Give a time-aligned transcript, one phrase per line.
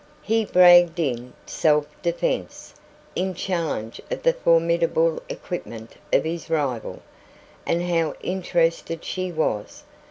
[0.23, 2.73] He bragged in self defence,
[3.15, 7.03] in challenge of the formidable equipment of his rival.
[7.67, 9.83] And how interested she was!